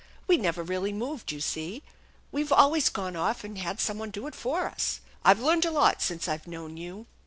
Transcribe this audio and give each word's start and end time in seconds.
We 0.25 0.35
never 0.37 0.63
really 0.63 0.91
moved, 0.93 1.31
you 1.31 1.39
see. 1.39 1.83
We've 2.31 2.51
always 2.51 2.89
gone 2.89 3.15
off 3.15 3.43
and 3.43 3.59
had 3.59 3.79
some 3.79 3.99
one 3.99 4.09
do 4.09 4.25
it 4.25 4.33
for 4.33 4.65
us. 4.65 4.99
I've 5.23 5.39
learned 5.41 5.63
a 5.65 5.69
lot 5.69 6.01
since 6.01 6.27
I've 6.27 6.47
known 6.47 6.75
you." 6.75 7.05